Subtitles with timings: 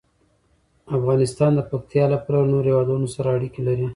[0.97, 3.87] افغانستان د پکتیا له پلوه له نورو هېوادونو سره اړیکې لري.